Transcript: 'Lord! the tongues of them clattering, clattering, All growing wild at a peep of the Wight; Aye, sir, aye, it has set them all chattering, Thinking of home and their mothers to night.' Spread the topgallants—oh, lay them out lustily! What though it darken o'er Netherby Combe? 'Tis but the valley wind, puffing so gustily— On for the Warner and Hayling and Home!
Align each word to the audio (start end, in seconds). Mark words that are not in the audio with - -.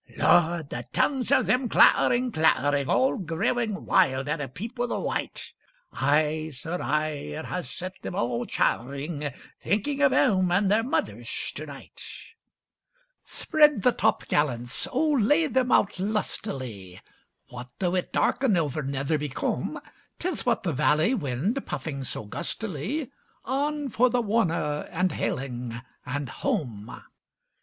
'Lord! 0.17 0.71
the 0.71 0.83
tongues 0.91 1.31
of 1.31 1.45
them 1.45 1.69
clattering, 1.69 2.31
clattering, 2.31 2.89
All 2.89 3.19
growing 3.19 3.85
wild 3.85 4.27
at 4.27 4.41
a 4.41 4.47
peep 4.47 4.79
of 4.79 4.89
the 4.89 4.99
Wight; 4.99 5.53
Aye, 5.93 6.49
sir, 6.51 6.79
aye, 6.81 7.09
it 7.37 7.45
has 7.45 7.69
set 7.69 7.93
them 8.01 8.15
all 8.15 8.47
chattering, 8.47 9.29
Thinking 9.59 10.01
of 10.01 10.11
home 10.11 10.51
and 10.51 10.71
their 10.71 10.81
mothers 10.81 11.51
to 11.53 11.67
night.' 11.67 12.03
Spread 13.23 13.83
the 13.83 13.91
topgallants—oh, 13.91 15.11
lay 15.19 15.45
them 15.45 15.71
out 15.71 15.99
lustily! 15.99 16.99
What 17.49 17.69
though 17.77 17.93
it 17.93 18.11
darken 18.11 18.57
o'er 18.57 18.81
Netherby 18.81 19.29
Combe? 19.29 19.79
'Tis 20.17 20.41
but 20.41 20.63
the 20.63 20.73
valley 20.73 21.13
wind, 21.13 21.63
puffing 21.67 22.03
so 22.03 22.25
gustily— 22.25 23.11
On 23.45 23.87
for 23.87 24.09
the 24.09 24.21
Warner 24.23 24.87
and 24.89 25.11
Hayling 25.11 25.75
and 26.07 26.27
Home! 26.29 26.99